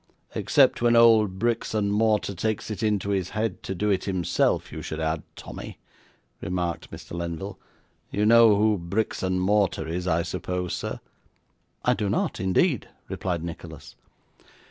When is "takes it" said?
2.33-2.81